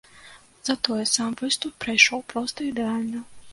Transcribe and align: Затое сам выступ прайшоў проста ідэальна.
Затое 0.69 1.03
сам 1.09 1.35
выступ 1.43 1.77
прайшоў 1.85 2.25
проста 2.35 2.59
ідэальна. 2.73 3.25